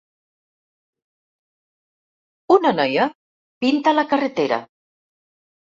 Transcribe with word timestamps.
una 2.57 2.73
noia 2.79 3.07
pinta 3.67 3.97
la 4.01 4.09
carretera 4.15 4.63